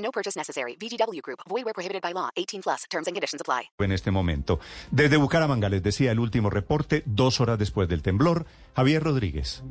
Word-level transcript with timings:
No 0.00 0.10
purchase 0.10 0.36
necessary. 0.36 0.76
VGW 0.76 1.20
Group. 1.22 1.40
Void 1.48 1.64
where 1.64 1.74
prohibited 1.74 2.02
by 2.02 2.12
law. 2.12 2.30
18 2.36 2.62
plus. 2.62 2.84
Terms 2.90 3.06
and 3.06 3.14
conditions 3.14 3.40
apply. 3.40 3.70
En 3.78 3.92
este 3.92 4.10
momento. 4.10 4.58
Desde 4.90 5.16
Bucaramanga 5.16 5.68
les 5.68 5.82
decía 5.82 6.12
el 6.12 6.18
último 6.18 6.50
reporte, 6.50 7.02
dos 7.06 7.40
horas 7.40 7.58
después 7.58 7.88
del 7.88 8.02
temblor. 8.02 8.46
Javier 8.74 9.02
Rodríguez. 9.02 9.62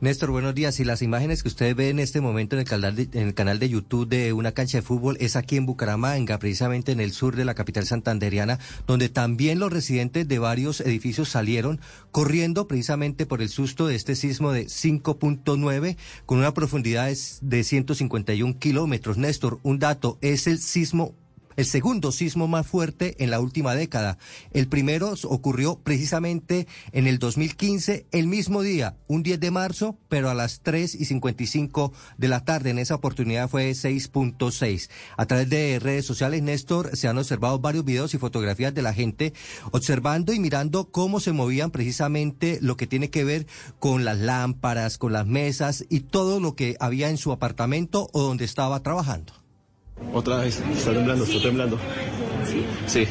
Néstor, 0.00 0.30
buenos 0.30 0.54
días. 0.54 0.80
Y 0.80 0.84
las 0.84 1.02
imágenes 1.02 1.42
que 1.42 1.48
usted 1.48 1.76
ve 1.76 1.90
en 1.90 1.98
este 1.98 2.22
momento 2.22 2.56
en 2.56 2.60
el, 2.60 2.66
canal 2.66 2.96
de, 2.96 3.02
en 3.12 3.28
el 3.28 3.34
canal 3.34 3.58
de 3.58 3.68
YouTube 3.68 4.08
de 4.08 4.32
una 4.32 4.52
cancha 4.52 4.78
de 4.78 4.82
fútbol 4.82 5.18
es 5.20 5.36
aquí 5.36 5.58
en 5.58 5.66
Bucaramanga, 5.66 6.38
precisamente 6.38 6.92
en 6.92 7.00
el 7.00 7.12
sur 7.12 7.36
de 7.36 7.44
la 7.44 7.52
capital 7.52 7.84
santanderiana, 7.84 8.58
donde 8.86 9.10
también 9.10 9.58
los 9.58 9.70
residentes 9.70 10.26
de 10.26 10.38
varios 10.38 10.80
edificios 10.80 11.28
salieron 11.28 11.80
corriendo 12.12 12.66
precisamente 12.66 13.26
por 13.26 13.42
el 13.42 13.50
susto 13.50 13.88
de 13.88 13.94
este 13.94 14.14
sismo 14.14 14.52
de 14.52 14.68
5.9 14.68 15.98
con 16.24 16.38
una 16.38 16.54
profundidad 16.54 17.14
de 17.42 17.64
151 17.64 18.58
kilómetros. 18.58 19.18
Néstor, 19.18 19.60
un 19.62 19.78
dato, 19.78 20.16
es 20.22 20.46
el 20.46 20.60
sismo 20.60 21.14
el 21.56 21.66
segundo 21.66 22.12
sismo 22.12 22.48
más 22.48 22.66
fuerte 22.66 23.16
en 23.22 23.30
la 23.30 23.40
última 23.40 23.74
década. 23.74 24.18
El 24.52 24.68
primero 24.68 25.14
ocurrió 25.24 25.78
precisamente 25.78 26.66
en 26.92 27.06
el 27.06 27.18
2015, 27.18 28.06
el 28.12 28.26
mismo 28.26 28.62
día, 28.62 28.96
un 29.08 29.22
10 29.22 29.40
de 29.40 29.50
marzo, 29.50 29.98
pero 30.08 30.30
a 30.30 30.34
las 30.34 30.60
3 30.60 30.94
y 30.94 31.04
55 31.04 31.92
de 32.18 32.28
la 32.28 32.44
tarde. 32.44 32.70
En 32.70 32.78
esa 32.78 32.94
oportunidad 32.94 33.48
fue 33.48 33.70
6.6. 33.70 34.88
A 35.16 35.26
través 35.26 35.48
de 35.50 35.78
redes 35.80 36.04
sociales, 36.04 36.42
Néstor, 36.42 36.96
se 36.96 37.08
han 37.08 37.18
observado 37.18 37.58
varios 37.58 37.84
videos 37.84 38.14
y 38.14 38.18
fotografías 38.18 38.74
de 38.74 38.82
la 38.82 38.94
gente 38.94 39.32
observando 39.70 40.32
y 40.32 40.38
mirando 40.40 40.90
cómo 40.90 41.20
se 41.20 41.32
movían 41.32 41.70
precisamente 41.70 42.58
lo 42.60 42.76
que 42.76 42.86
tiene 42.86 43.10
que 43.10 43.24
ver 43.24 43.46
con 43.78 44.04
las 44.04 44.18
lámparas, 44.18 44.98
con 44.98 45.12
las 45.12 45.26
mesas 45.26 45.84
y 45.88 46.00
todo 46.00 46.40
lo 46.40 46.54
que 46.54 46.76
había 46.80 47.10
en 47.10 47.18
su 47.18 47.32
apartamento 47.32 48.08
o 48.12 48.22
donde 48.22 48.44
estaba 48.44 48.82
trabajando. 48.82 49.39
Otra 50.12 50.36
vez, 50.38 50.60
está 50.76 50.92
temblando, 50.92 51.24
está 51.24 51.42
temblando. 51.42 51.78
Sí. 52.86 53.06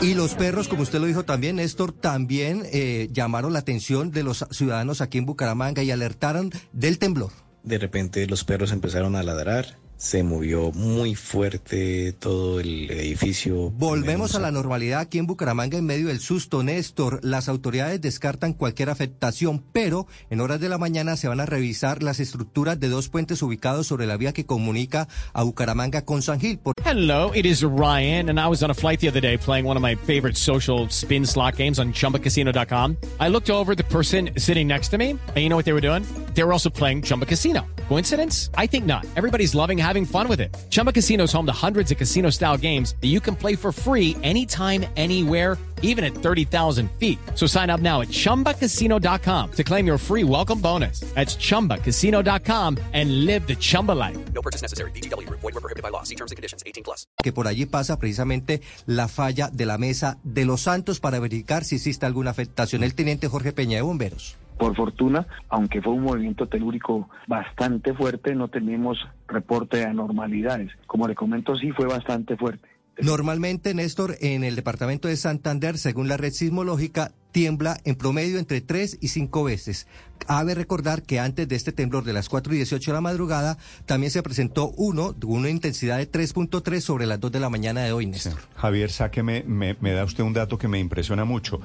Y 0.00 0.14
los 0.14 0.34
perros, 0.34 0.68
como 0.68 0.82
usted 0.82 0.98
lo 0.98 1.06
dijo 1.06 1.24
también, 1.24 1.56
Néstor, 1.56 1.92
también 1.92 2.64
eh, 2.72 3.08
llamaron 3.12 3.52
la 3.52 3.60
atención 3.60 4.10
de 4.10 4.24
los 4.24 4.44
ciudadanos 4.50 5.00
aquí 5.00 5.18
en 5.18 5.26
Bucaramanga 5.26 5.82
y 5.82 5.90
alertaron 5.90 6.50
del 6.72 6.98
temblor. 6.98 7.30
De 7.62 7.78
repente 7.78 8.26
los 8.26 8.42
perros 8.42 8.72
empezaron 8.72 9.14
a 9.14 9.22
ladrar, 9.22 9.76
se 10.02 10.24
movió 10.24 10.72
muy 10.72 11.14
fuerte 11.14 12.12
todo 12.12 12.58
el 12.58 12.90
edificio. 12.90 13.70
Volvemos 13.70 14.34
a 14.34 14.40
la 14.40 14.50
normalidad 14.50 14.98
aquí 14.98 15.18
en 15.18 15.28
Bucaramanga 15.28 15.78
en 15.78 15.86
medio 15.86 16.08
del 16.08 16.18
susto, 16.18 16.64
Néstor. 16.64 17.20
Las 17.22 17.48
autoridades 17.48 18.00
descartan 18.00 18.52
cualquier 18.52 18.90
afectación, 18.90 19.62
pero 19.72 20.08
en 20.28 20.40
horas 20.40 20.58
de 20.58 20.68
la 20.68 20.76
mañana 20.76 21.16
se 21.16 21.28
van 21.28 21.38
a 21.38 21.46
revisar 21.46 22.02
las 22.02 22.18
estructuras 22.18 22.80
de 22.80 22.88
dos 22.88 23.08
puentes 23.10 23.42
ubicados 23.42 23.86
sobre 23.86 24.06
la 24.06 24.16
vía 24.16 24.32
que 24.32 24.44
comunica 24.44 25.06
a 25.34 25.44
Bucaramanga 25.44 26.04
con 26.04 26.20
San 26.20 26.40
Gil. 26.40 26.58
Por... 26.58 26.74
Hello, 26.84 27.30
it 27.32 27.46
is 27.46 27.62
Ryan, 27.62 28.28
and 28.28 28.40
I 28.40 28.48
was 28.48 28.64
on 28.64 28.72
a 28.72 28.74
flight 28.74 28.98
the 28.98 29.08
other 29.08 29.20
day 29.20 29.38
playing 29.38 29.68
one 29.68 29.76
of 29.76 29.82
my 29.82 29.94
favorite 29.94 30.36
social 30.36 30.88
spin 30.90 31.24
slot 31.24 31.56
games 31.56 31.78
on 31.78 31.92
chumbacasino.com. 31.92 32.96
I 33.20 33.28
looked 33.28 33.50
over 33.50 33.76
the 33.76 33.84
person 33.84 34.30
sitting 34.36 34.66
next 34.66 34.88
to 34.88 34.98
me, 34.98 35.10
and 35.10 35.36
you 35.36 35.48
know 35.48 35.54
what 35.54 35.64
they 35.64 35.72
were 35.72 35.80
doing? 35.80 36.02
They 36.34 36.42
were 36.42 36.52
also 36.52 36.70
playing 36.70 37.02
Chumba 37.02 37.26
Casino. 37.26 37.64
Coincidence? 37.92 38.48
I 38.56 38.66
think 38.66 38.86
not. 38.86 39.04
Everybody's 39.16 39.54
loving 39.54 39.76
having 39.76 40.06
fun 40.06 40.26
with 40.26 40.40
it. 40.40 40.56
Chumba 40.70 40.92
Casino 40.92 41.24
is 41.24 41.32
home 41.32 41.44
to 41.44 41.52
hundreds 41.52 41.92
of 41.92 41.98
casino 41.98 42.30
style 42.30 42.56
games 42.56 42.94
that 43.02 43.08
you 43.08 43.20
can 43.20 43.36
play 43.36 43.54
for 43.54 43.70
free 43.70 44.16
anytime, 44.22 44.86
anywhere, 44.96 45.58
even 45.82 46.02
at 46.02 46.14
30,000 46.14 46.88
feet. 46.98 47.18
So 47.34 47.46
sign 47.46 47.68
up 47.68 47.80
now 47.80 48.00
at 48.00 48.08
chumbacasino.com 48.08 49.50
to 49.50 49.62
claim 49.62 49.86
your 49.86 49.98
free 49.98 50.24
welcome 50.24 50.58
bonus. 50.58 51.00
That's 51.14 51.36
chumbacasino.com 51.36 52.78
and 52.94 53.26
live 53.26 53.46
the 53.46 53.56
Chumba 53.56 53.92
life. 53.92 54.16
No 54.32 54.40
purchase 54.40 54.62
necessary. 54.62 54.90
VGW 54.92 55.26
Group. 55.26 55.40
Void 55.40 55.52
where 55.52 55.60
prohibited 55.60 55.82
by 55.82 55.90
law. 55.90 56.02
See 56.02 56.16
terms 56.16 56.32
and 56.32 56.36
conditions. 56.36 56.62
18 56.64 56.84
plus. 56.84 57.06
Que 57.22 57.34
por 57.34 57.46
allí 57.46 57.66
pasa 57.66 57.98
precisamente 57.98 58.62
la 58.86 59.06
falla 59.08 59.50
de 59.52 59.66
la 59.66 59.76
mesa 59.76 60.16
de 60.24 60.46
los 60.46 60.62
Santos 60.62 60.98
para 60.98 61.20
verificar 61.20 61.62
si 61.62 61.76
existe 61.76 62.06
alguna 62.06 62.30
afectación. 62.30 62.84
El 62.84 62.94
teniente 62.94 63.28
Jorge 63.28 63.52
Peña 63.52 63.76
de 63.76 63.82
Bomberos. 63.82 64.38
Por 64.58 64.76
fortuna, 64.76 65.26
aunque 65.48 65.82
fue 65.82 65.92
un 65.92 66.04
movimiento 66.04 66.46
telúrico 66.46 67.08
bastante 67.26 67.94
fuerte, 67.94 68.34
no 68.34 68.48
tenemos 68.48 68.98
reporte 69.26 69.78
de 69.78 69.84
anormalidades. 69.84 70.70
Como 70.86 71.08
le 71.08 71.14
comento, 71.14 71.56
sí 71.56 71.72
fue 71.72 71.86
bastante 71.86 72.36
fuerte. 72.36 72.68
Normalmente, 73.00 73.74
Néstor, 73.74 74.16
en 74.20 74.44
el 74.44 74.54
departamento 74.54 75.08
de 75.08 75.16
Santander, 75.16 75.78
según 75.78 76.08
la 76.08 76.16
red 76.16 76.32
sismológica, 76.32 77.12
tiembla 77.32 77.80
en 77.84 77.96
promedio 77.96 78.38
entre 78.38 78.60
3 78.60 78.98
y 79.00 79.08
5 79.08 79.44
veces. 79.44 79.86
Cabe 80.18 80.54
recordar 80.54 81.02
que 81.02 81.18
antes 81.18 81.48
de 81.48 81.56
este 81.56 81.72
temblor 81.72 82.04
de 82.04 82.12
las 82.12 82.28
4 82.28 82.52
y 82.54 82.58
18 82.58 82.90
de 82.90 82.94
la 82.94 83.00
madrugada, 83.00 83.58
también 83.86 84.12
se 84.12 84.22
presentó 84.22 84.68
uno 84.76 85.12
de 85.12 85.26
una 85.26 85.50
intensidad 85.50 85.98
de 85.98 86.08
3.3 86.08 86.80
sobre 86.80 87.06
las 87.06 87.18
2 87.18 87.32
de 87.32 87.40
la 87.40 87.50
mañana 87.50 87.80
de 87.82 87.92
hoy, 87.92 88.06
Néstor. 88.06 88.34
Sí. 88.34 88.46
Javier, 88.54 88.92
sáqueme, 88.92 89.42
me, 89.44 89.76
me 89.80 89.92
da 89.92 90.04
usted 90.04 90.22
un 90.22 90.32
dato 90.32 90.58
que 90.58 90.68
me 90.68 90.78
impresiona 90.78 91.24
mucho. 91.24 91.60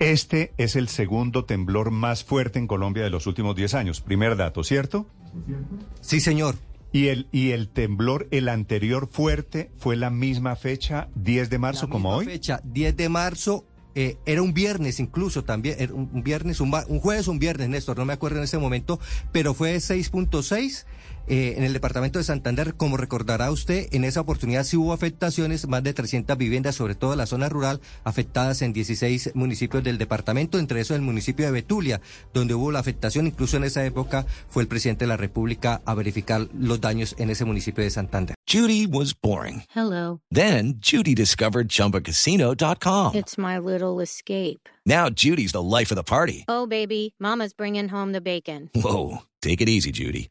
Este 0.00 0.52
es 0.56 0.74
el 0.74 0.88
segundo 0.88 1.44
temblor 1.44 1.90
más 1.92 2.24
fuerte 2.24 2.58
en 2.58 2.66
Colombia 2.66 3.04
de 3.04 3.10
los 3.10 3.26
últimos 3.28 3.54
10 3.54 3.74
años. 3.74 4.00
Primer 4.00 4.36
dato, 4.36 4.64
¿cierto? 4.64 5.06
Sí, 6.00 6.20
señor. 6.20 6.56
Y 6.92 7.06
el, 7.06 7.28
y 7.30 7.50
el 7.52 7.68
temblor, 7.68 8.26
el 8.32 8.48
anterior 8.48 9.08
fuerte, 9.12 9.70
fue 9.76 9.94
la 9.94 10.10
misma 10.10 10.56
fecha, 10.56 11.08
10 11.14 11.48
de 11.48 11.58
marzo, 11.58 11.86
la 11.86 11.92
como 11.92 12.08
misma 12.08 12.18
hoy. 12.18 12.24
fecha, 12.26 12.60
10 12.64 12.96
de 12.96 13.08
marzo. 13.08 13.64
Eh, 13.94 14.16
era 14.24 14.40
un 14.42 14.54
viernes 14.54 15.00
incluso 15.00 15.42
también, 15.44 15.76
era 15.78 15.92
un 15.92 16.22
viernes, 16.22 16.60
un, 16.60 16.72
un 16.88 17.00
jueves 17.00 17.26
un 17.26 17.38
viernes, 17.38 17.68
Néstor, 17.68 17.98
no 17.98 18.04
me 18.04 18.12
acuerdo 18.12 18.38
en 18.38 18.44
ese 18.44 18.58
momento, 18.58 19.00
pero 19.32 19.52
fue 19.52 19.76
6.6 19.76 20.84
eh, 21.26 21.54
en 21.56 21.64
el 21.64 21.72
departamento 21.72 22.18
de 22.18 22.24
Santander. 22.24 22.74
Como 22.74 22.96
recordará 22.96 23.50
usted, 23.50 23.88
en 23.92 24.04
esa 24.04 24.20
oportunidad 24.20 24.64
sí 24.64 24.76
hubo 24.76 24.92
afectaciones, 24.92 25.68
más 25.68 25.82
de 25.82 25.94
300 25.94 26.36
viviendas, 26.36 26.74
sobre 26.74 26.94
todo 26.94 27.12
en 27.12 27.18
la 27.18 27.26
zona 27.26 27.48
rural, 27.48 27.80
afectadas 28.04 28.62
en 28.62 28.72
16 28.72 29.32
municipios 29.34 29.82
del 29.82 29.98
departamento, 29.98 30.58
entre 30.58 30.80
esos 30.80 30.96
el 30.96 31.02
municipio 31.02 31.46
de 31.46 31.52
Betulia, 31.52 32.00
donde 32.34 32.54
hubo 32.54 32.72
la 32.72 32.80
afectación. 32.80 33.26
Incluso 33.26 33.56
en 33.56 33.64
esa 33.64 33.84
época 33.84 34.26
fue 34.48 34.62
el 34.62 34.68
presidente 34.68 35.04
de 35.04 35.08
la 35.08 35.16
República 35.16 35.82
a 35.84 35.94
verificar 35.94 36.48
los 36.58 36.80
daños 36.80 37.14
en 37.18 37.30
ese 37.30 37.44
municipio 37.44 37.84
de 37.84 37.90
Santander. 37.90 38.34
Judy 38.46 38.86
was 38.86 39.14
boring. 39.14 39.62
Hello. 39.74 40.20
Then 40.30 40.80
Judy 40.80 41.14
discovered 41.14 41.68
chumbacasino.com. 41.68 43.14
It's 43.14 43.38
my 43.38 43.58
little 43.58 44.00
escape. 44.00 44.68
Now 44.84 45.08
Judy's 45.08 45.52
the 45.52 45.62
life 45.62 45.92
of 45.92 45.96
the 45.96 46.02
party. 46.02 46.44
Oh, 46.48 46.66
baby, 46.66 47.14
Mama's 47.20 47.52
bringing 47.52 47.88
home 47.88 48.12
the 48.12 48.20
bacon. 48.20 48.70
Whoa. 48.74 49.22
Take 49.40 49.60
it 49.62 49.68
easy, 49.68 49.90
Judy. 49.92 50.30